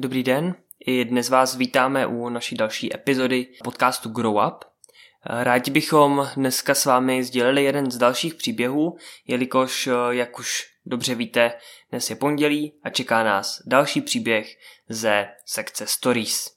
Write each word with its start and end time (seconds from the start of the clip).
Dobrý 0.00 0.22
den, 0.22 0.54
i 0.86 1.04
dnes 1.04 1.28
vás 1.28 1.56
vítáme 1.56 2.06
u 2.06 2.28
naší 2.28 2.56
další 2.56 2.94
epizody 2.94 3.46
podcastu 3.64 4.08
Grow 4.08 4.36
Up. 4.46 4.64
Rádi 5.24 5.70
bychom 5.70 6.28
dneska 6.36 6.74
s 6.74 6.84
vámi 6.84 7.24
sdělili 7.24 7.64
jeden 7.64 7.90
z 7.90 7.98
dalších 7.98 8.34
příběhů, 8.34 8.96
jelikož, 9.26 9.88
jak 10.10 10.38
už 10.38 10.66
dobře 10.86 11.14
víte, 11.14 11.52
dnes 11.90 12.10
je 12.10 12.16
pondělí 12.16 12.74
a 12.82 12.90
čeká 12.90 13.24
nás 13.24 13.62
další 13.66 14.00
příběh 14.00 14.56
ze 14.88 15.28
sekce 15.46 15.86
Stories. 15.86 16.50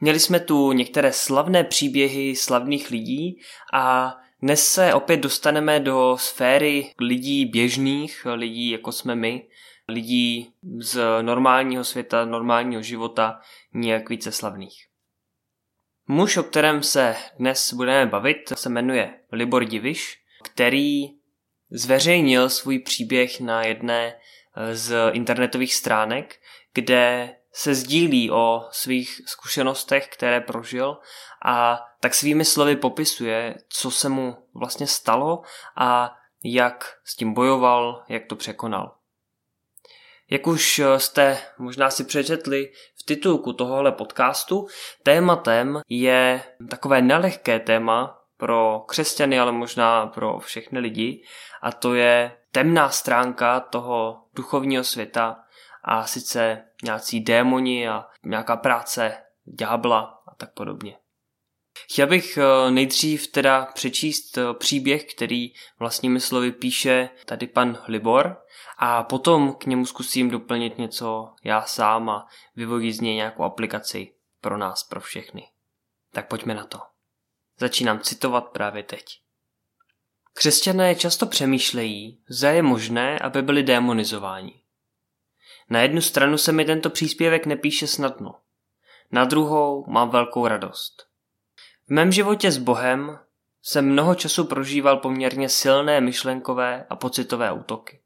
Měli 0.00 0.20
jsme 0.20 0.40
tu 0.40 0.72
některé 0.72 1.12
slavné 1.12 1.64
příběhy 1.64 2.36
slavných 2.36 2.90
lidí 2.90 3.40
a 3.72 4.14
dnes 4.42 4.72
se 4.72 4.94
opět 4.94 5.16
dostaneme 5.16 5.80
do 5.80 6.16
sféry 6.18 6.94
lidí 7.00 7.46
běžných, 7.46 8.26
lidí 8.34 8.70
jako 8.70 8.92
jsme 8.92 9.14
my, 9.14 9.48
lidí 9.88 10.54
z 10.78 11.22
normálního 11.22 11.84
světa, 11.84 12.24
normálního 12.24 12.82
života, 12.82 13.40
nějak 13.74 14.08
více 14.08 14.32
slavných. 14.32 14.86
Muž, 16.06 16.36
o 16.36 16.42
kterém 16.42 16.82
se 16.82 17.16
dnes 17.38 17.72
budeme 17.72 18.06
bavit, 18.06 18.38
se 18.54 18.68
jmenuje 18.68 19.20
Libor 19.32 19.64
Diviš, 19.64 20.22
který 20.44 21.08
zveřejnil 21.70 22.48
svůj 22.48 22.78
příběh 22.78 23.40
na 23.40 23.62
jedné 23.62 24.20
z 24.72 25.10
internetových 25.12 25.74
stránek, 25.74 26.40
kde 26.74 27.36
se 27.52 27.74
sdílí 27.74 28.30
o 28.30 28.68
svých 28.70 29.20
zkušenostech, 29.26 30.08
které 30.08 30.40
prožil 30.40 30.98
a 31.44 31.80
tak 32.00 32.14
svými 32.14 32.44
slovy 32.44 32.76
popisuje, 32.76 33.54
co 33.68 33.90
se 33.90 34.08
mu 34.08 34.36
vlastně 34.54 34.86
stalo 34.86 35.42
a 35.76 36.16
jak 36.44 36.98
s 37.04 37.16
tím 37.16 37.34
bojoval, 37.34 38.04
jak 38.08 38.26
to 38.26 38.36
překonal. 38.36 38.96
Jak 40.32 40.46
už 40.46 40.78
eh, 40.78 40.98
jste 40.98 41.38
možná 41.58 41.90
si 41.90 42.04
přečetli 42.04 42.72
v 43.00 43.02
titulku 43.02 43.52
tohohle 43.52 43.92
podcastu, 43.92 44.66
tématem 45.02 45.80
je 45.88 46.42
takové 46.70 47.02
nelehké 47.02 47.60
téma 47.60 48.18
pro 48.36 48.84
křesťany, 48.88 49.40
ale 49.40 49.52
možná 49.52 50.06
pro 50.06 50.38
všechny 50.38 50.78
lidi, 50.78 51.24
a 51.62 51.72
to 51.72 51.94
je 51.94 52.36
temná 52.52 52.88
stránka 52.88 53.60
toho 53.60 54.22
duchovního 54.34 54.84
světa 54.84 55.40
a 55.84 56.06
sice 56.06 56.64
nějací 56.84 57.20
démoni 57.20 57.88
a 57.88 58.06
nějaká 58.24 58.56
práce 58.56 59.16
ďábla 59.44 60.22
a 60.28 60.34
tak 60.34 60.54
podobně. 60.54 60.96
Chtěl 61.90 62.06
bych 62.06 62.38
eh, 62.38 62.70
nejdřív 62.70 63.26
teda 63.26 63.64
přečíst 63.64 64.38
eh, 64.38 64.54
příběh, 64.54 65.14
který 65.14 65.52
vlastními 65.78 66.20
slovy 66.20 66.52
píše 66.52 67.10
tady 67.26 67.46
pan 67.46 67.78
Libor 67.88 68.36
a 68.78 69.02
potom 69.02 69.54
k 69.54 69.66
němu 69.66 69.86
zkusím 69.86 70.30
doplnit 70.30 70.78
něco 70.78 71.34
já 71.44 71.62
sám 71.62 72.10
a 72.10 72.26
vyvodit 72.56 72.94
z 72.94 73.00
něj 73.00 73.14
nějakou 73.14 73.42
aplikaci 73.42 74.14
pro 74.40 74.58
nás, 74.58 74.84
pro 74.84 75.00
všechny. 75.00 75.48
Tak 76.12 76.28
pojďme 76.28 76.54
na 76.54 76.64
to. 76.64 76.78
Začínám 77.58 78.00
citovat 78.00 78.48
právě 78.48 78.82
teď. 78.82 79.04
Křesťané 80.34 80.94
často 80.94 81.26
přemýšlejí, 81.26 82.22
zda 82.28 82.50
je 82.50 82.62
možné, 82.62 83.18
aby 83.18 83.42
byli 83.42 83.62
demonizováni. 83.62 84.62
Na 85.70 85.82
jednu 85.82 86.00
stranu 86.00 86.38
se 86.38 86.52
mi 86.52 86.64
tento 86.64 86.90
příspěvek 86.90 87.46
nepíše 87.46 87.86
snadno, 87.86 88.34
na 89.12 89.24
druhou 89.24 89.84
mám 89.90 90.10
velkou 90.10 90.46
radost. 90.46 91.11
V 91.92 91.94
mém 91.94 92.12
životě 92.12 92.50
s 92.50 92.58
Bohem 92.58 93.18
jsem 93.62 93.92
mnoho 93.92 94.14
času 94.14 94.44
prožíval 94.44 94.96
poměrně 94.96 95.48
silné 95.48 96.00
myšlenkové 96.00 96.86
a 96.90 96.96
pocitové 96.96 97.52
útoky. 97.52 98.00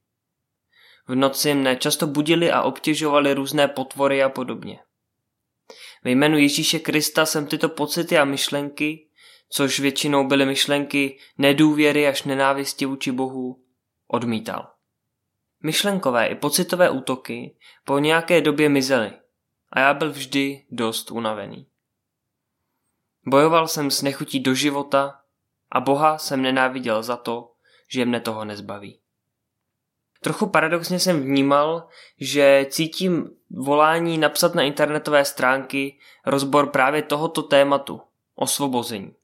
V 1.08 1.14
noci 1.14 1.54
mne 1.54 1.76
často 1.76 2.06
budili 2.06 2.50
a 2.50 2.62
obtěžovali 2.62 3.34
různé 3.34 3.68
potvory 3.68 4.22
a 4.22 4.28
podobně. 4.28 4.78
Ve 6.04 6.10
jménu 6.10 6.38
Ježíše 6.38 6.78
Krista 6.78 7.26
jsem 7.26 7.46
tyto 7.46 7.68
pocity 7.68 8.18
a 8.18 8.24
myšlenky, 8.24 9.08
což 9.48 9.80
většinou 9.80 10.26
byly 10.26 10.46
myšlenky 10.46 11.18
nedůvěry 11.38 12.08
až 12.08 12.22
nenávisti 12.22 12.86
vůči 12.86 13.12
Bohu, 13.12 13.62
odmítal. 14.06 14.70
Myšlenkové 15.62 16.26
i 16.26 16.34
pocitové 16.34 16.90
útoky 16.90 17.56
po 17.84 17.98
nějaké 17.98 18.40
době 18.40 18.68
mizely 18.68 19.12
a 19.70 19.80
já 19.80 19.94
byl 19.94 20.10
vždy 20.10 20.66
dost 20.70 21.10
unavený. 21.10 21.66
Bojoval 23.26 23.68
jsem 23.68 23.90
s 23.90 24.02
nechutí 24.02 24.40
do 24.40 24.54
života 24.54 25.20
a 25.70 25.80
Boha 25.80 26.18
jsem 26.18 26.42
nenáviděl 26.42 27.02
za 27.02 27.16
to, 27.16 27.52
že 27.88 28.04
mne 28.04 28.20
toho 28.20 28.44
nezbaví. 28.44 28.98
Trochu 30.20 30.46
paradoxně 30.46 31.00
jsem 31.00 31.22
vnímal, 31.22 31.88
že 32.20 32.66
cítím 32.70 33.30
volání 33.50 34.18
napsat 34.18 34.54
na 34.54 34.62
internetové 34.62 35.24
stránky 35.24 35.98
rozbor 36.26 36.70
právě 36.70 37.02
tohoto 37.02 37.42
tématu, 37.42 38.00
osvobození. 38.34 39.14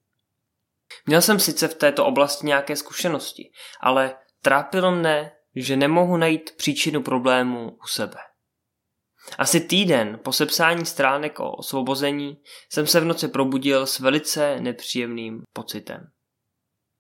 Měl 1.07 1.23
jsem 1.23 1.41
sice 1.41 1.69
v 1.69 1.75
této 1.75 2.07
oblasti 2.07 2.47
nějaké 2.47 2.77
zkušenosti, 2.77 3.51
ale 3.81 4.15
trápilo 4.43 4.93
mne, 4.93 5.33
že 5.57 5.77
nemohu 5.77 6.17
najít 6.17 6.57
příčinu 6.57 7.03
problému 7.03 7.71
u 7.71 7.87
sebe. 7.87 8.19
Asi 9.39 9.61
týden 9.61 10.21
po 10.25 10.33
sepsání 10.33 10.87
stránek 10.87 11.41
o 11.41 11.53
osvobození 11.53 12.43
jsem 12.71 12.87
se 12.87 13.01
v 13.01 13.05
noci 13.05 13.29
probudil 13.29 13.87
s 13.87 13.99
velice 13.99 14.61
nepříjemným 14.61 15.43
pocitem. 15.53 16.11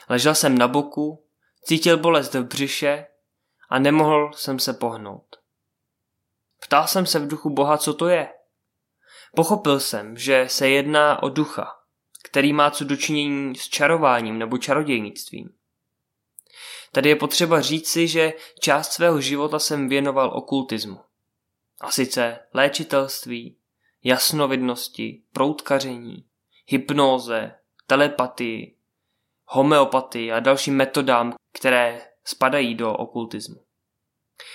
Ležel 0.08 0.34
jsem 0.34 0.58
na 0.58 0.68
boku, 0.68 1.26
cítil 1.64 1.98
bolest 1.98 2.34
v 2.34 2.44
břiše 2.44 3.06
a 3.70 3.78
nemohl 3.78 4.30
jsem 4.32 4.58
se 4.58 4.72
pohnout. 4.72 5.36
Ptal 6.62 6.86
jsem 6.86 7.06
se 7.06 7.18
v 7.18 7.28
duchu 7.28 7.50
Boha, 7.50 7.78
co 7.78 7.94
to 7.94 8.08
je. 8.08 8.28
Pochopil 9.36 9.80
jsem, 9.80 10.16
že 10.16 10.44
se 10.48 10.68
jedná 10.68 11.22
o 11.22 11.28
ducha, 11.28 11.66
který 12.24 12.52
má 12.52 12.70
co 12.70 12.84
dočinění 12.84 13.56
s 13.56 13.68
čarováním 13.68 14.38
nebo 14.38 14.58
čarodějnictvím. 14.58 15.48
Tady 16.92 17.08
je 17.08 17.16
potřeba 17.16 17.60
říci, 17.60 18.08
že 18.08 18.32
část 18.60 18.92
svého 18.92 19.20
života 19.20 19.58
jsem 19.58 19.88
věnoval 19.88 20.30
okultismu. 20.34 21.00
A 21.82 21.90
sice 21.90 22.38
léčitelství, 22.54 23.56
jasnovidnosti, 24.04 25.22
proutkaření, 25.32 26.24
hypnóze, 26.66 27.54
telepatii, 27.86 28.76
homeopatii 29.44 30.32
a 30.32 30.40
dalším 30.40 30.76
metodám, 30.76 31.34
které 31.52 32.02
spadají 32.24 32.74
do 32.74 32.92
okultismu. 32.92 33.64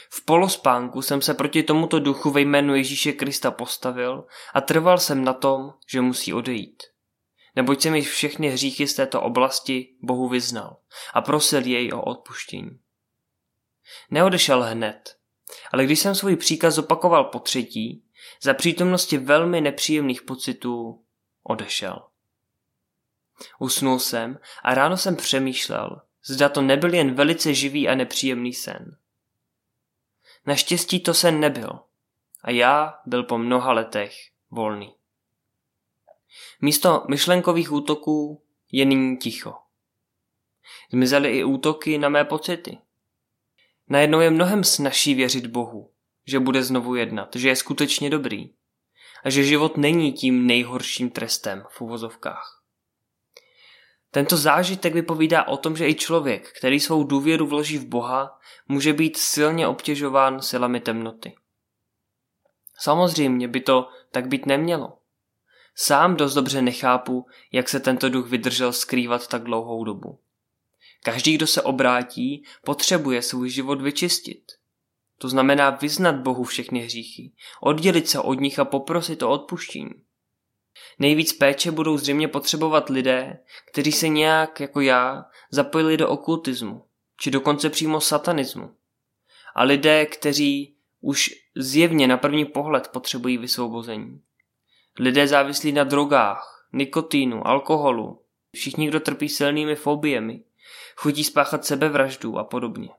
V 0.09 0.25
polospánku 0.25 1.01
jsem 1.01 1.21
se 1.21 1.33
proti 1.33 1.63
tomuto 1.63 1.99
duchu 1.99 2.31
ve 2.31 2.41
jménu 2.41 2.75
Ježíše 2.75 3.11
Krista 3.11 3.51
postavil 3.51 4.25
a 4.53 4.61
trval 4.61 4.97
jsem 4.97 5.23
na 5.23 5.33
tom, 5.33 5.73
že 5.87 6.01
musí 6.01 6.33
odejít. 6.33 6.83
Neboť 7.55 7.81
jsem 7.81 7.95
již 7.95 8.09
všechny 8.09 8.49
hříchy 8.49 8.87
z 8.87 8.93
této 8.93 9.21
oblasti 9.21 9.95
Bohu 10.01 10.27
vyznal 10.27 10.77
a 11.13 11.21
prosil 11.21 11.65
jej 11.65 11.93
o 11.93 12.01
odpuštění. 12.01 12.79
Neodešel 14.11 14.63
hned, 14.63 15.16
ale 15.71 15.85
když 15.85 15.99
jsem 15.99 16.15
svůj 16.15 16.35
příkaz 16.35 16.77
opakoval 16.77 17.23
po 17.23 17.39
třetí, 17.39 18.03
za 18.41 18.53
přítomnosti 18.53 19.17
velmi 19.17 19.61
nepříjemných 19.61 20.21
pocitů 20.21 21.03
odešel. 21.43 22.07
Usnul 23.59 23.99
jsem 23.99 24.39
a 24.63 24.73
ráno 24.73 24.97
jsem 24.97 25.15
přemýšlel, 25.15 26.01
zda 26.25 26.49
to 26.49 26.61
nebyl 26.61 26.93
jen 26.93 27.13
velice 27.13 27.53
živý 27.53 27.89
a 27.89 27.95
nepříjemný 27.95 28.53
sen. 28.53 28.97
Naštěstí 30.45 30.99
to 30.99 31.13
sen 31.13 31.39
nebyl 31.39 31.79
a 32.43 32.51
já 32.51 32.99
byl 33.05 33.23
po 33.23 33.37
mnoha 33.37 33.71
letech 33.71 34.13
volný. 34.51 34.95
Místo 36.61 37.05
myšlenkových 37.09 37.71
útoků 37.71 38.43
je 38.71 38.85
nyní 38.85 39.17
ticho. 39.17 39.53
Zmizely 40.91 41.37
i 41.37 41.43
útoky 41.43 41.97
na 41.97 42.09
mé 42.09 42.25
pocity. 42.25 42.77
Najednou 43.89 44.19
je 44.19 44.29
mnohem 44.29 44.63
snažší 44.63 45.13
věřit 45.13 45.47
Bohu, 45.47 45.91
že 46.27 46.39
bude 46.39 46.63
znovu 46.63 46.95
jednat, 46.95 47.35
že 47.35 47.49
je 47.49 47.55
skutečně 47.55 48.09
dobrý 48.09 48.53
a 49.23 49.29
že 49.29 49.43
život 49.43 49.77
není 49.77 50.13
tím 50.13 50.47
nejhorším 50.47 51.09
trestem 51.09 51.63
v 51.69 51.81
uvozovkách. 51.81 52.63
Tento 54.11 54.37
zážitek 54.37 54.93
vypovídá 54.93 55.47
o 55.47 55.57
tom, 55.57 55.77
že 55.77 55.89
i 55.89 55.95
člověk, 55.95 56.51
který 56.57 56.79
svou 56.79 57.03
důvěru 57.03 57.47
vloží 57.47 57.77
v 57.77 57.85
Boha, 57.85 58.39
může 58.67 58.93
být 58.93 59.17
silně 59.17 59.67
obtěžován 59.67 60.41
silami 60.41 60.79
temnoty. 60.79 61.35
Samozřejmě 62.79 63.47
by 63.47 63.61
to 63.61 63.89
tak 64.11 64.27
být 64.27 64.45
nemělo. 64.45 64.97
Sám 65.75 66.15
dost 66.15 66.33
dobře 66.33 66.61
nechápu, 66.61 67.25
jak 67.51 67.69
se 67.69 67.79
tento 67.79 68.09
duch 68.09 68.29
vydržel 68.29 68.73
skrývat 68.73 69.27
tak 69.27 69.43
dlouhou 69.43 69.83
dobu. 69.83 70.19
Každý, 71.07 71.35
kdo 71.35 71.47
se 71.47 71.61
obrátí, 71.61 72.43
potřebuje 72.65 73.21
svůj 73.21 73.49
život 73.49 73.81
vyčistit. 73.81 74.43
To 75.17 75.29
znamená 75.29 75.69
vyznat 75.69 76.15
Bohu 76.15 76.43
všechny 76.43 76.79
hříchy, 76.79 77.31
oddělit 77.61 78.09
se 78.09 78.19
od 78.19 78.33
nich 78.33 78.59
a 78.59 78.65
poprosit 78.65 79.23
o 79.23 79.29
odpuštění. 79.29 79.89
Nejvíc 80.99 81.33
péče 81.33 81.71
budou 81.71 81.97
zřejmě 81.97 82.27
potřebovat 82.27 82.89
lidé, 82.89 83.39
kteří 83.71 83.91
se 83.91 84.07
nějak, 84.07 84.59
jako 84.59 84.81
já, 84.81 85.25
zapojili 85.51 85.97
do 85.97 86.09
okultismu, 86.09 86.85
či 87.19 87.31
dokonce 87.31 87.69
přímo 87.69 88.01
satanismu. 88.01 88.75
A 89.55 89.63
lidé, 89.63 90.05
kteří 90.05 90.75
už 91.01 91.29
zjevně 91.55 92.07
na 92.07 92.17
první 92.17 92.45
pohled 92.45 92.87
potřebují 92.87 93.37
vysvobození. 93.37 94.21
Lidé 94.99 95.27
závislí 95.27 95.71
na 95.71 95.83
drogách, 95.83 96.67
nikotínu, 96.73 97.47
alkoholu, 97.47 98.21
všichni, 98.53 98.87
kdo 98.87 98.99
trpí 98.99 99.29
silnými 99.29 99.75
fobiemi, 99.75 100.43
chutí 100.95 101.23
spáchat 101.23 101.65
sebevraždu 101.65 102.37
a 102.37 102.43
podobně. 102.43 102.89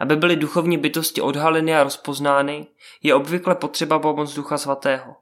Aby 0.00 0.16
byly 0.16 0.36
duchovní 0.36 0.78
bytosti 0.78 1.20
odhaleny 1.20 1.76
a 1.76 1.82
rozpoznány, 1.82 2.66
je 3.02 3.14
obvykle 3.14 3.54
potřeba 3.54 3.98
pomoc 3.98 4.34
Ducha 4.34 4.58
Svatého. 4.58 5.16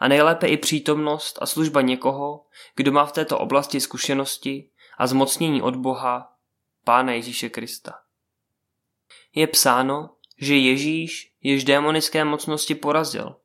A 0.00 0.08
nejlépe 0.08 0.48
i 0.48 0.56
přítomnost 0.56 1.38
a 1.40 1.46
služba 1.46 1.80
někoho, 1.80 2.46
kdo 2.76 2.92
má 2.92 3.06
v 3.06 3.12
této 3.12 3.38
oblasti 3.38 3.80
zkušenosti 3.80 4.70
a 4.98 5.06
zmocnění 5.06 5.62
od 5.62 5.76
Boha, 5.76 6.32
Pána 6.84 7.12
Ježíše 7.12 7.48
Krista. 7.48 7.98
Je 9.34 9.46
psáno, 9.46 10.10
že 10.38 10.56
Ježíš 10.56 11.32
jež 11.42 11.64
démonické 11.64 12.24
mocnosti 12.24 12.74
porazil 12.74 13.36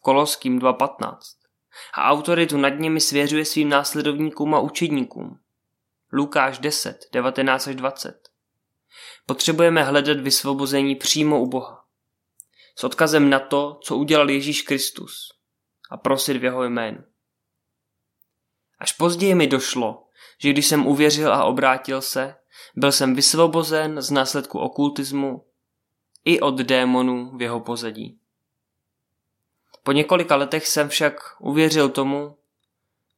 Koloským 0.00 0.58
2.15 0.58 1.16
a 1.94 2.10
autoritu 2.10 2.56
nad 2.56 2.68
nimi 2.68 3.00
svěřuje 3.00 3.44
svým 3.44 3.68
následovníkům 3.68 4.54
a 4.54 4.60
učedníkům. 4.60 5.38
Lukáš 6.12 6.58
10, 6.58 7.08
19 7.12 7.66
až 7.66 7.74
20. 7.74 8.28
Potřebujeme 9.26 9.82
hledat 9.82 10.20
vysvobození 10.20 10.96
přímo 10.96 11.40
u 11.40 11.46
Boha. 11.46 11.84
S 12.76 12.84
odkazem 12.84 13.30
na 13.30 13.38
to, 13.38 13.78
co 13.82 13.96
udělal 13.96 14.30
Ježíš 14.30 14.62
Kristus 14.62 15.28
a 15.90 15.96
prosit 15.96 16.36
v 16.36 16.44
jeho 16.44 16.64
jménu. 16.64 17.04
Až 18.78 18.92
později 18.92 19.34
mi 19.34 19.46
došlo, 19.46 20.04
že 20.38 20.50
když 20.50 20.66
jsem 20.66 20.86
uvěřil 20.86 21.34
a 21.34 21.44
obrátil 21.44 22.00
se, 22.00 22.34
byl 22.76 22.92
jsem 22.92 23.14
vysvobozen 23.14 24.02
z 24.02 24.10
následku 24.10 24.58
okultismu 24.58 25.44
i 26.24 26.40
od 26.40 26.54
démonů 26.54 27.36
v 27.36 27.42
jeho 27.42 27.60
pozadí. 27.60 28.18
Po 29.82 29.92
několika 29.92 30.36
letech 30.36 30.66
jsem 30.66 30.88
však 30.88 31.20
uvěřil 31.40 31.88
tomu, 31.88 32.38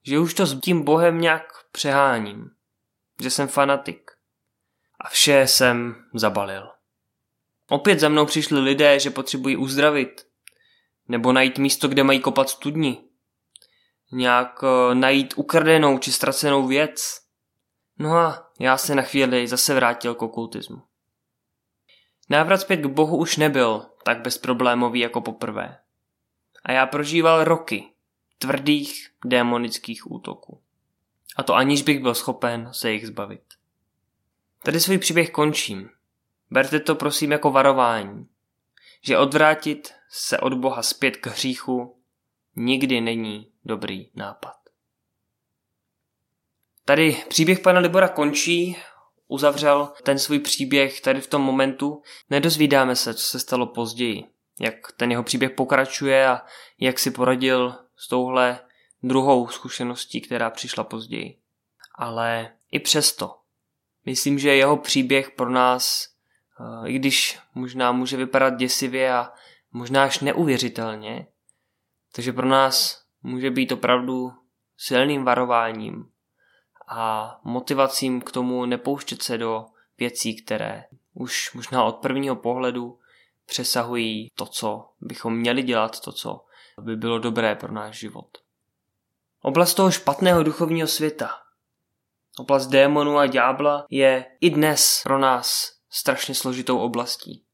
že 0.02 0.18
už 0.18 0.34
to 0.34 0.46
s 0.46 0.60
tím 0.60 0.84
Bohem 0.84 1.20
nějak 1.20 1.52
přeháním, 1.72 2.50
že 3.20 3.30
jsem 3.30 3.48
fanatik 3.48 4.10
a 5.00 5.08
vše 5.08 5.46
jsem 5.46 6.04
zabalil. 6.14 6.68
Opět 7.68 8.00
za 8.00 8.08
mnou 8.08 8.26
přišli 8.26 8.60
lidé, 8.60 9.00
že 9.00 9.10
potřebují 9.10 9.56
uzdravit, 9.56 10.26
nebo 11.08 11.32
najít 11.32 11.58
místo, 11.58 11.88
kde 11.88 12.04
mají 12.04 12.20
kopat 12.20 12.48
studni, 12.48 13.04
nějak 14.12 14.62
uh, 14.62 14.94
najít 14.94 15.34
ukradenou 15.36 15.98
či 15.98 16.12
ztracenou 16.12 16.66
věc. 16.66 17.20
No 17.98 18.16
a 18.16 18.50
já 18.60 18.76
se 18.76 18.94
na 18.94 19.02
chvíli 19.02 19.48
zase 19.48 19.74
vrátil 19.74 20.14
k 20.14 20.22
okultismu. 20.22 20.82
Návrat 22.30 22.58
zpět 22.58 22.76
k 22.76 22.86
Bohu 22.86 23.16
už 23.16 23.36
nebyl 23.36 23.86
tak 24.04 24.20
bezproblémový 24.20 25.00
jako 25.00 25.20
poprvé. 25.20 25.78
A 26.64 26.72
já 26.72 26.86
prožíval 26.86 27.44
roky 27.44 27.84
tvrdých 28.38 29.10
démonických 29.24 30.10
útoků. 30.10 30.63
A 31.36 31.42
to 31.42 31.54
aniž 31.54 31.82
bych 31.82 32.00
byl 32.00 32.14
schopen 32.14 32.68
se 32.72 32.92
jich 32.92 33.06
zbavit. 33.06 33.44
Tady 34.62 34.80
svůj 34.80 34.98
příběh 34.98 35.30
končím. 35.30 35.90
Berte 36.50 36.80
to 36.80 36.94
prosím 36.94 37.32
jako 37.32 37.50
varování, 37.50 38.28
že 39.02 39.18
odvrátit 39.18 39.94
se 40.08 40.38
od 40.38 40.54
Boha 40.54 40.82
zpět 40.82 41.16
k 41.16 41.26
hříchu 41.26 41.96
nikdy 42.56 43.00
není 43.00 43.50
dobrý 43.64 44.10
nápad. 44.14 44.56
Tady 46.84 47.24
příběh 47.28 47.60
pana 47.60 47.80
Libora 47.80 48.08
končí, 48.08 48.76
uzavřel 49.28 49.92
ten 50.02 50.18
svůj 50.18 50.38
příběh 50.38 51.00
tady 51.00 51.20
v 51.20 51.26
tom 51.26 51.42
momentu. 51.42 52.02
Nedozvídáme 52.30 52.96
se, 52.96 53.14
co 53.14 53.24
se 53.24 53.40
stalo 53.40 53.66
později, 53.66 54.24
jak 54.60 54.74
ten 54.96 55.10
jeho 55.10 55.22
příběh 55.22 55.50
pokračuje 55.50 56.28
a 56.28 56.42
jak 56.80 56.98
si 56.98 57.10
poradil 57.10 57.74
s 57.96 58.08
touhle 58.08 58.60
druhou 59.06 59.48
zkušeností, 59.48 60.20
která 60.20 60.50
přišla 60.50 60.84
později. 60.84 61.38
Ale 61.98 62.52
i 62.70 62.80
přesto 62.80 63.34
Myslím, 64.06 64.38
že 64.38 64.54
jeho 64.54 64.76
příběh 64.76 65.30
pro 65.30 65.50
nás, 65.50 66.08
eh, 66.60 66.88
i 66.88 66.98
když 66.98 67.38
možná 67.54 67.92
může 67.92 68.16
vypadat 68.16 68.56
děsivě 68.56 69.12
a 69.12 69.32
možná 69.72 70.04
až 70.04 70.20
neuvěřitelně, 70.20 71.26
takže 72.14 72.32
pro 72.32 72.46
nás 72.46 73.04
může 73.22 73.50
být 73.50 73.72
opravdu 73.72 74.32
silným 74.76 75.24
varováním 75.24 76.10
a 76.88 77.30
motivacím 77.44 78.20
k 78.20 78.32
tomu 78.32 78.66
nepouštět 78.66 79.22
se 79.22 79.38
do 79.38 79.66
věcí, 79.98 80.42
které 80.42 80.84
už 81.14 81.52
možná 81.54 81.84
od 81.84 81.96
prvního 81.96 82.36
pohledu 82.36 82.98
přesahují 83.46 84.28
to, 84.34 84.46
co 84.46 84.88
bychom 85.00 85.36
měli 85.36 85.62
dělat, 85.62 86.00
to, 86.00 86.12
co 86.12 86.44
by 86.80 86.96
bylo 86.96 87.18
dobré 87.18 87.54
pro 87.54 87.72
náš 87.72 87.98
život. 87.98 88.43
Oblast 89.46 89.74
toho 89.74 89.90
špatného 89.90 90.42
duchovního 90.42 90.88
světa, 90.88 91.30
Oblast 92.38 92.66
démonů 92.66 93.18
a 93.18 93.26
ďábla 93.26 93.86
je 93.90 94.24
i 94.40 94.50
dnes 94.50 95.00
pro 95.02 95.18
nás 95.18 95.72
strašně 95.90 96.34
složitou 96.34 96.78
oblastí. 96.78 97.44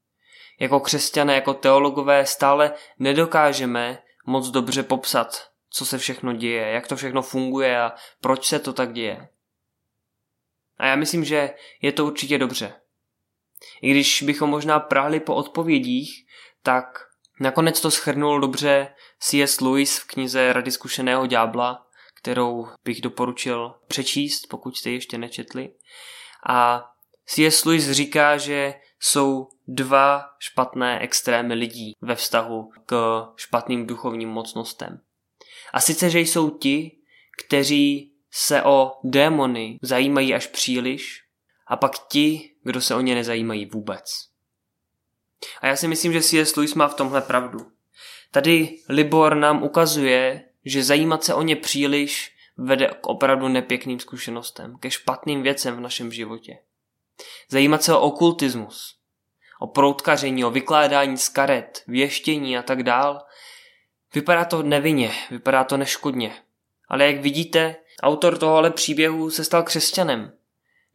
Jako 0.59 0.79
křesťané, 0.79 1.35
jako 1.35 1.53
teologové 1.53 2.25
stále 2.25 2.73
nedokážeme 2.99 4.03
moc 4.25 4.49
dobře 4.49 4.83
popsat, 4.83 5.49
co 5.69 5.85
se 5.85 5.97
všechno 5.97 6.33
děje, 6.33 6.67
jak 6.67 6.87
to 6.87 6.95
všechno 6.95 7.21
funguje 7.21 7.81
a 7.81 7.93
proč 8.21 8.45
se 8.45 8.59
to 8.59 8.73
tak 8.73 8.93
děje. 8.93 9.29
A 10.77 10.85
já 10.85 10.95
myslím, 10.95 11.23
že 11.23 11.53
je 11.81 11.91
to 11.91 12.05
určitě 12.05 12.37
dobře. 12.37 12.73
I 13.81 13.91
když 13.91 14.23
bychom 14.23 14.49
možná 14.49 14.79
prahli 14.79 15.19
po 15.19 15.35
odpovědích, 15.35 16.25
tak 16.63 17.10
nakonec 17.41 17.81
to 17.81 17.91
schrnul 17.91 18.39
dobře 18.39 18.87
C.S. 19.19 19.61
Lewis 19.61 19.97
v 19.97 20.07
knize 20.07 20.53
Rady 20.53 20.71
zkušeného 20.71 21.27
ďábla, 21.27 21.87
kterou 22.21 22.67
bych 22.85 23.01
doporučil 23.01 23.73
přečíst, 23.87 24.47
pokud 24.49 24.77
jste 24.77 24.89
ještě 24.89 25.17
nečetli. 25.17 25.69
A 26.49 26.89
C.S. 27.25 27.65
Lewis 27.65 27.91
říká, 27.91 28.37
že 28.37 28.73
jsou 28.99 29.47
dva 29.67 30.25
špatné 30.39 30.99
extrémy 30.99 31.53
lidí 31.53 31.93
ve 32.01 32.15
vztahu 32.15 32.71
k 32.85 33.23
špatným 33.35 33.87
duchovním 33.87 34.29
mocnostem. 34.29 35.01
A 35.73 35.79
sice, 35.79 36.09
že 36.09 36.19
jsou 36.19 36.49
ti, 36.49 36.91
kteří 37.45 38.13
se 38.31 38.63
o 38.63 38.91
démony 39.03 39.79
zajímají 39.81 40.33
až 40.33 40.47
příliš, 40.47 41.23
a 41.67 41.77
pak 41.77 41.91
ti, 42.07 42.55
kdo 42.63 42.81
se 42.81 42.95
o 42.95 43.01
ně 43.01 43.15
nezajímají 43.15 43.65
vůbec. 43.65 44.30
A 45.61 45.67
já 45.67 45.75
si 45.75 45.87
myslím, 45.87 46.13
že 46.13 46.21
C.S. 46.21 46.55
Lewis 46.55 46.75
má 46.75 46.87
v 46.87 46.93
tomhle 46.93 47.21
pravdu. 47.21 47.71
Tady 48.31 48.77
Libor 48.89 49.35
nám 49.35 49.63
ukazuje, 49.63 50.43
že 50.65 50.83
zajímat 50.83 51.23
se 51.23 51.33
o 51.33 51.41
ně 51.41 51.55
příliš 51.55 52.35
vede 52.57 52.87
k 53.01 53.07
opravdu 53.07 53.47
nepěkným 53.47 53.99
zkušenostem, 53.99 54.77
ke 54.79 54.91
špatným 54.91 55.41
věcem 55.41 55.75
v 55.75 55.79
našem 55.79 56.11
životě. 56.11 56.57
Zajímat 57.49 57.83
se 57.83 57.93
o 57.93 57.99
okultismus, 57.99 58.95
o 59.59 59.67
proutkaření, 59.67 60.45
o 60.45 60.49
vykládání 60.49 61.17
z 61.17 61.29
karet, 61.29 61.83
věštění 61.87 62.57
a 62.57 62.63
tak 62.63 62.83
dál. 62.83 63.25
Vypadá 64.13 64.45
to 64.45 64.63
nevinně, 64.63 65.11
vypadá 65.31 65.63
to 65.63 65.77
neškodně. 65.77 66.35
Ale 66.87 67.05
jak 67.05 67.21
vidíte, 67.21 67.75
autor 68.03 68.37
tohohle 68.37 68.71
příběhu 68.71 69.29
se 69.29 69.43
stal 69.43 69.63
křesťanem. 69.63 70.31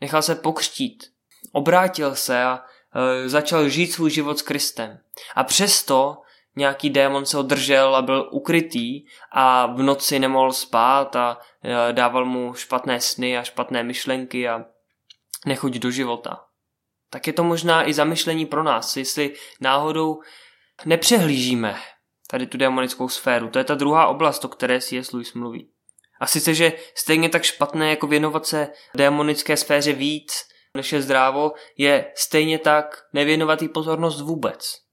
Nechal 0.00 0.22
se 0.22 0.34
pokřtít, 0.34 1.12
obrátil 1.52 2.14
se 2.14 2.42
a 2.42 2.64
začal 3.26 3.68
žít 3.68 3.92
svůj 3.92 4.10
život 4.10 4.38
s 4.38 4.42
Kristem. 4.42 4.98
A 5.34 5.44
přesto 5.44 6.16
nějaký 6.56 6.90
démon 6.90 7.26
se 7.26 7.36
ho 7.36 7.42
držel 7.42 7.96
a 7.96 8.02
byl 8.02 8.28
ukrytý 8.32 9.06
a 9.32 9.66
v 9.66 9.82
noci 9.82 10.18
nemohl 10.18 10.52
spát 10.52 11.16
a 11.16 11.38
e, 11.64 11.92
dával 11.92 12.24
mu 12.24 12.54
špatné 12.54 13.00
sny 13.00 13.38
a 13.38 13.42
špatné 13.42 13.82
myšlenky 13.82 14.48
a 14.48 14.64
nechuť 15.46 15.72
do 15.72 15.90
života. 15.90 16.44
Tak 17.10 17.26
je 17.26 17.32
to 17.32 17.44
možná 17.44 17.88
i 17.88 17.94
zamyšlení 17.94 18.46
pro 18.46 18.62
nás, 18.62 18.96
jestli 18.96 19.34
náhodou 19.60 20.20
nepřehlížíme 20.84 21.76
tady 22.30 22.46
tu 22.46 22.58
démonickou 22.58 23.08
sféru. 23.08 23.48
To 23.48 23.58
je 23.58 23.64
ta 23.64 23.74
druhá 23.74 24.06
oblast, 24.06 24.44
o 24.44 24.48
které 24.48 24.80
si 24.80 24.96
jest 24.96 25.12
Louis 25.12 25.34
mluví. 25.34 25.70
A 26.20 26.26
sice, 26.26 26.54
že 26.54 26.72
stejně 26.94 27.28
tak 27.28 27.42
špatné, 27.42 27.90
jako 27.90 28.06
věnovat 28.06 28.46
se 28.46 28.68
démonické 28.94 29.56
sféře 29.56 29.92
víc, 29.92 30.48
než 30.76 30.92
je 30.92 31.02
zdrávo, 31.02 31.52
je 31.76 32.12
stejně 32.14 32.58
tak 32.58 33.04
nevěnovat 33.12 33.62
jí 33.62 33.68
pozornost 33.68 34.20
vůbec. 34.20 34.86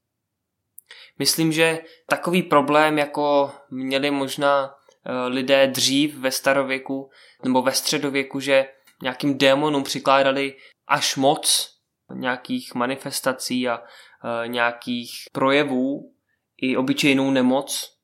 Myslím, 1.18 1.52
že 1.52 1.78
takový 2.06 2.42
problém, 2.42 2.98
jako 2.98 3.52
měli 3.70 4.10
možná 4.10 4.74
eh, 5.06 5.26
lidé 5.26 5.66
dřív 5.66 6.18
ve 6.18 6.30
starověku 6.30 7.10
nebo 7.44 7.62
ve 7.62 7.72
středověku, 7.72 8.40
že 8.40 8.66
nějakým 9.02 9.38
démonům 9.38 9.84
přikládali 9.84 10.56
až 10.86 11.16
moc 11.16 11.74
nějakých 12.14 12.74
manifestací 12.74 13.68
a 13.68 13.82
eh, 13.82 14.48
nějakých 14.48 15.10
projevů 15.32 16.12
i 16.56 16.76
obyčejnou 16.76 17.30
nemoc, 17.30 17.94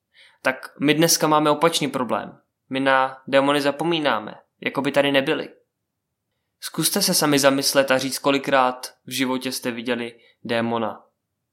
tak 0.43 0.73
my 0.81 0.95
dneska 0.95 1.27
máme 1.27 1.51
opačný 1.51 1.89
problém. 1.89 2.39
My 2.71 2.81
na 2.81 3.23
démony 3.27 3.61
zapomínáme, 3.61 4.35
jako 4.61 4.83
by 4.83 4.93
tady 4.93 5.13
nebyli. 5.13 5.49
Zkuste 6.61 7.03
se 7.03 7.15
sami 7.15 7.39
zamyslet 7.39 7.91
a 7.91 7.99
říct, 7.99 8.19
kolikrát 8.19 8.95
v 9.07 9.11
životě 9.11 9.53
jste 9.53 9.71
viděli 9.71 10.21
démona 10.45 11.11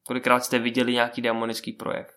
Kolikrát 0.07 0.45
jste 0.45 0.59
viděli 0.59 0.93
nějaký 0.93 1.21
démonický 1.21 1.71
projev? 1.71 2.07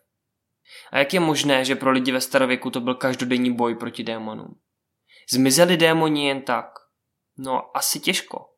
A 0.93 0.99
jak 0.99 1.15
je 1.15 1.21
možné, 1.21 1.65
že 1.65 1.77
pro 1.77 1.91
lidi 1.91 2.13
ve 2.13 2.21
starověku 2.21 2.71
to 2.71 2.81
byl 2.81 2.95
každodenní 2.95 3.55
boj 3.55 3.75
proti 3.75 4.03
démonům? 4.03 4.61
Zmizeli 5.31 5.77
démoni 5.77 6.29
jen 6.29 6.43
tak? 6.43 6.67
No, 7.37 7.77
asi 7.77 8.01
těžko. 8.01 8.55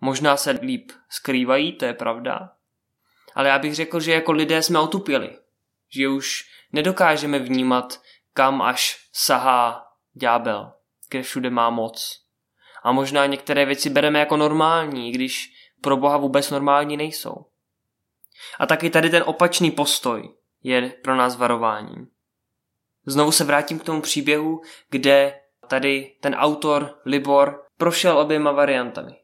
Možná 0.00 0.36
se 0.36 0.50
líp 0.50 0.92
skrývají, 1.08 1.72
to 1.72 1.84
je 1.84 1.94
pravda. 1.94 2.52
Ale 3.34 3.48
já 3.48 3.58
bych 3.58 3.74
řekl, 3.74 4.00
že 4.00 4.12
jako 4.12 4.32
lidé 4.32 4.62
jsme 4.62 4.78
otupěli. 4.78 5.38
Že 5.94 6.08
už 6.08 6.44
nedokážeme 6.72 7.38
vnímat, 7.38 8.02
kam 8.34 8.62
až 8.62 9.08
sahá 9.12 9.86
ďábel, 10.14 10.72
kde 11.08 11.22
všude 11.22 11.50
má 11.50 11.70
moc. 11.70 12.21
A 12.82 12.92
možná 12.92 13.26
některé 13.26 13.64
věci 13.64 13.90
bereme 13.90 14.18
jako 14.18 14.36
normální, 14.36 15.12
když 15.12 15.52
pro 15.80 15.96
Boha 15.96 16.16
vůbec 16.16 16.50
normální 16.50 16.96
nejsou. 16.96 17.46
A 18.58 18.66
taky 18.66 18.90
tady 18.90 19.10
ten 19.10 19.22
opačný 19.26 19.70
postoj 19.70 20.34
je 20.62 20.88
pro 21.02 21.16
nás 21.16 21.36
varováním. 21.36 22.08
Znovu 23.06 23.32
se 23.32 23.44
vrátím 23.44 23.78
k 23.78 23.84
tomu 23.84 24.00
příběhu, 24.00 24.60
kde 24.90 25.40
tady 25.68 26.16
ten 26.20 26.34
autor 26.34 26.98
Libor 27.04 27.64
prošel 27.76 28.18
oběma 28.18 28.52
variantami. 28.52 29.16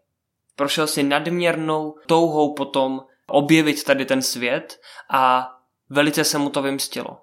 Prošel 0.57 0.87
si 0.87 1.03
nadměrnou 1.03 1.95
touhou 2.07 2.55
potom 2.55 3.01
objevit 3.27 3.85
tady 3.85 4.05
ten 4.05 4.23
svět 4.23 4.81
a 5.11 5.51
velice 5.91 6.25
se 6.25 6.39
mu 6.39 6.51
to 6.51 6.63
vymstilo. 6.63 7.21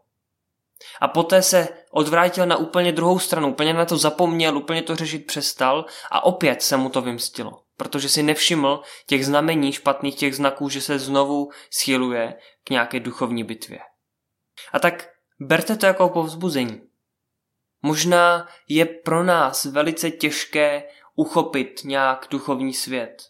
A 1.01 1.07
poté 1.07 1.41
se 1.41 1.67
odvrátil 1.91 2.45
na 2.45 2.57
úplně 2.57 2.91
druhou 2.91 3.19
stranu, 3.19 3.51
úplně 3.51 3.73
na 3.73 3.85
to 3.85 3.97
zapomněl, 3.97 4.57
úplně 4.57 4.81
to 4.81 4.95
řešit 4.95 5.27
přestal 5.27 5.85
a 6.11 6.25
opět 6.25 6.61
se 6.61 6.77
mu 6.77 6.89
to 6.89 7.01
vymstilo. 7.01 7.61
Protože 7.77 8.09
si 8.09 8.23
nevšiml 8.23 8.81
těch 9.07 9.25
znamení 9.25 9.71
špatných, 9.71 10.15
těch 10.15 10.35
znaků, 10.35 10.69
že 10.69 10.81
se 10.81 10.99
znovu 10.99 11.49
schyluje 11.71 12.39
k 12.63 12.69
nějaké 12.69 12.99
duchovní 12.99 13.43
bitvě. 13.43 13.79
A 14.73 14.79
tak 14.79 15.09
berte 15.39 15.75
to 15.75 15.85
jako 15.85 16.09
povzbuzení. 16.09 16.81
Možná 17.81 18.47
je 18.67 18.85
pro 18.85 19.23
nás 19.23 19.65
velice 19.65 20.11
těžké 20.11 20.83
uchopit 21.15 21.81
nějak 21.83 22.27
duchovní 22.29 22.73
svět. 22.73 23.23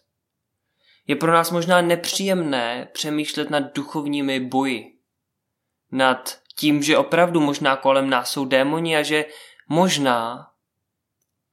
Je 1.06 1.16
pro 1.16 1.32
nás 1.32 1.50
možná 1.50 1.80
nepříjemné 1.80 2.88
přemýšlet 2.92 3.50
nad 3.50 3.60
duchovními 3.60 4.40
boji. 4.40 4.98
Nad 5.92 6.38
tím, 6.56 6.82
že 6.82 6.98
opravdu 6.98 7.40
možná 7.40 7.76
kolem 7.76 8.10
nás 8.10 8.30
jsou 8.30 8.44
démoni 8.44 8.96
a 8.96 9.02
že 9.02 9.24
možná, 9.68 10.50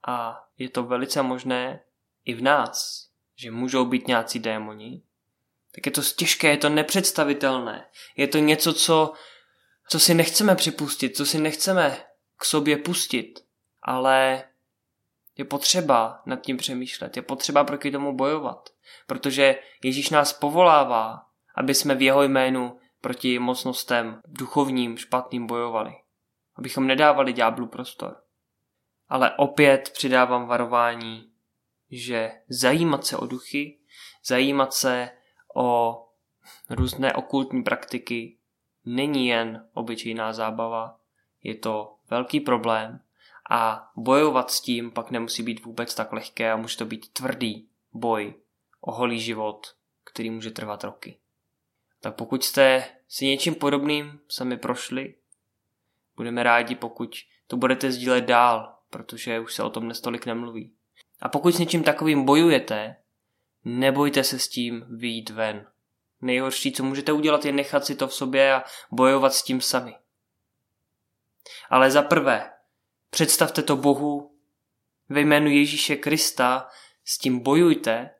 a 0.06 0.44
je 0.58 0.68
to 0.68 0.82
velice 0.82 1.22
možné 1.22 1.80
i 2.24 2.34
v 2.34 2.42
nás, 2.42 3.08
že 3.36 3.50
můžou 3.50 3.84
být 3.84 4.08
nějací 4.08 4.38
démoni, 4.38 5.02
tak 5.74 5.86
je 5.86 5.92
to 5.92 6.02
těžké, 6.02 6.50
je 6.50 6.56
to 6.56 6.68
nepředstavitelné. 6.68 7.86
Je 8.16 8.28
to 8.28 8.38
něco, 8.38 8.72
co, 8.72 9.12
co 9.88 10.00
si 10.00 10.14
nechceme 10.14 10.54
připustit, 10.54 11.16
co 11.16 11.26
si 11.26 11.38
nechceme 11.38 12.04
k 12.36 12.44
sobě 12.44 12.76
pustit, 12.76 13.44
ale 13.82 14.44
je 15.36 15.44
potřeba 15.44 16.22
nad 16.26 16.40
tím 16.40 16.56
přemýšlet, 16.56 17.16
je 17.16 17.22
potřeba 17.22 17.64
proti 17.64 17.90
tomu 17.90 18.16
bojovat, 18.16 18.68
protože 19.06 19.58
Ježíš 19.82 20.10
nás 20.10 20.32
povolává, 20.32 21.26
aby 21.54 21.74
jsme 21.74 21.94
v 21.94 22.02
jeho 22.02 22.22
jménu 22.22 22.78
proti 23.04 23.38
mocnostem 23.38 24.22
duchovním 24.26 24.96
špatným 24.96 25.46
bojovali. 25.46 25.92
Abychom 26.56 26.86
nedávali 26.86 27.32
ďáblu 27.32 27.66
prostor. 27.66 28.16
Ale 29.08 29.36
opět 29.36 29.90
přidávám 29.92 30.46
varování, 30.46 31.30
že 31.90 32.32
zajímat 32.48 33.06
se 33.06 33.16
o 33.16 33.26
duchy, 33.26 33.78
zajímat 34.24 34.74
se 34.74 35.10
o 35.54 36.00
různé 36.70 37.12
okultní 37.12 37.62
praktiky 37.62 38.38
není 38.84 39.26
jen 39.26 39.68
obyčejná 39.74 40.32
zábava, 40.32 41.00
je 41.42 41.54
to 41.54 41.96
velký 42.10 42.40
problém 42.40 43.00
a 43.50 43.90
bojovat 43.96 44.50
s 44.50 44.60
tím 44.60 44.90
pak 44.90 45.10
nemusí 45.10 45.42
být 45.42 45.64
vůbec 45.64 45.94
tak 45.94 46.12
lehké 46.12 46.52
a 46.52 46.56
může 46.56 46.76
to 46.76 46.84
být 46.84 47.12
tvrdý 47.12 47.68
boj 47.92 48.34
o 48.80 48.92
holý 48.92 49.20
život, 49.20 49.66
který 50.04 50.30
může 50.30 50.50
trvat 50.50 50.84
roky. 50.84 51.18
Tak 52.00 52.14
pokud 52.14 52.44
jste 52.44 52.93
si 53.08 53.26
něčím 53.26 53.54
podobným 53.54 54.20
sami 54.28 54.56
prošli, 54.56 55.14
budeme 56.16 56.42
rádi, 56.42 56.74
pokud 56.74 57.10
to 57.46 57.56
budete 57.56 57.92
sdílet 57.92 58.24
dál, 58.24 58.78
protože 58.90 59.40
už 59.40 59.54
se 59.54 59.62
o 59.62 59.70
tom 59.70 59.88
nestolik 59.88 60.26
nemluví. 60.26 60.74
A 61.20 61.28
pokud 61.28 61.54
s 61.54 61.58
něčím 61.58 61.82
takovým 61.82 62.24
bojujete, 62.24 62.96
nebojte 63.64 64.24
se 64.24 64.38
s 64.38 64.48
tím 64.48 64.84
vyjít 64.98 65.30
ven. 65.30 65.66
Nejhorší, 66.20 66.72
co 66.72 66.84
můžete 66.84 67.12
udělat, 67.12 67.44
je 67.44 67.52
nechat 67.52 67.84
si 67.84 67.96
to 67.96 68.08
v 68.08 68.14
sobě 68.14 68.54
a 68.54 68.64
bojovat 68.90 69.34
s 69.34 69.42
tím 69.42 69.60
sami. 69.60 69.94
Ale 71.70 71.90
za 71.90 72.02
prvé, 72.02 72.52
představte 73.10 73.62
to 73.62 73.76
Bohu, 73.76 74.36
ve 75.08 75.20
jménu 75.20 75.50
Ježíše 75.50 75.96
Krista 75.96 76.68
s 77.04 77.18
tím 77.18 77.42
bojujte, 77.42 78.10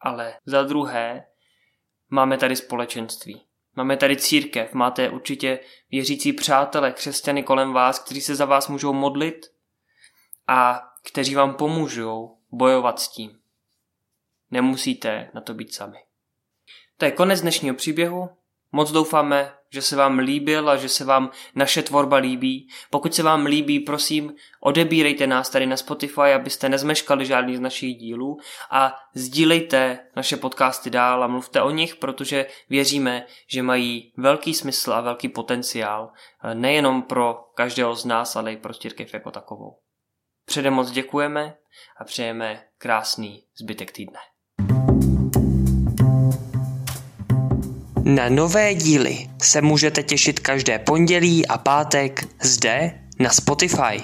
ale 0.00 0.38
za 0.44 0.62
druhé, 0.62 1.26
máme 2.08 2.38
tady 2.38 2.56
společenství. 2.56 3.49
Máme 3.76 3.96
tady 3.96 4.16
církev, 4.16 4.72
máte 4.72 5.10
určitě 5.10 5.58
věřící 5.90 6.32
přátele, 6.32 6.92
křesťany 6.92 7.42
kolem 7.42 7.72
vás, 7.72 7.98
kteří 7.98 8.20
se 8.20 8.34
za 8.34 8.44
vás 8.44 8.68
můžou 8.68 8.92
modlit 8.92 9.46
a 10.46 10.82
kteří 11.10 11.34
vám 11.34 11.54
pomůžou 11.54 12.38
bojovat 12.52 13.00
s 13.00 13.08
tím. 13.08 13.38
Nemusíte 14.50 15.30
na 15.34 15.40
to 15.40 15.54
být 15.54 15.74
sami. 15.74 15.98
To 16.96 17.04
je 17.04 17.10
konec 17.10 17.40
dnešního 17.40 17.74
příběhu. 17.74 18.28
Moc 18.72 18.90
doufáme, 18.90 19.54
že 19.72 19.82
se 19.82 19.96
vám 19.96 20.18
líbil 20.18 20.70
a 20.70 20.76
že 20.76 20.88
se 20.88 21.04
vám 21.04 21.30
naše 21.54 21.82
tvorba 21.82 22.16
líbí. 22.16 22.68
Pokud 22.90 23.14
se 23.14 23.22
vám 23.22 23.46
líbí, 23.46 23.80
prosím, 23.80 24.34
odebírejte 24.60 25.26
nás 25.26 25.50
tady 25.50 25.66
na 25.66 25.76
Spotify, 25.76 26.32
abyste 26.34 26.68
nezmeškali 26.68 27.26
žádný 27.26 27.56
z 27.56 27.60
našich 27.60 27.96
dílů 27.96 28.38
a 28.70 28.96
sdílejte 29.14 29.98
naše 30.16 30.36
podcasty 30.36 30.90
dál 30.90 31.24
a 31.24 31.26
mluvte 31.26 31.62
o 31.62 31.70
nich, 31.70 31.96
protože 31.96 32.46
věříme, 32.68 33.26
že 33.48 33.62
mají 33.62 34.12
velký 34.16 34.54
smysl 34.54 34.92
a 34.92 35.00
velký 35.00 35.28
potenciál 35.28 36.10
eh, 36.44 36.54
nejenom 36.54 37.02
pro 37.02 37.34
každého 37.54 37.94
z 37.96 38.04
nás, 38.04 38.36
ale 38.36 38.52
i 38.52 38.56
pro 38.56 38.74
církev 38.74 39.14
jako 39.14 39.30
takovou. 39.30 39.78
Předem 40.44 40.74
moc 40.74 40.90
děkujeme 40.90 41.54
a 42.00 42.04
přejeme 42.04 42.64
krásný 42.78 43.44
zbytek 43.60 43.92
týdne. 43.92 44.18
Na 48.04 48.28
nové 48.28 48.74
díly 48.74 49.26
se 49.42 49.62
můžete 49.62 50.02
těšit 50.02 50.40
každé 50.40 50.78
pondělí 50.78 51.46
a 51.46 51.58
pátek 51.58 52.28
zde 52.42 52.92
na 53.18 53.30
Spotify. 53.30 54.00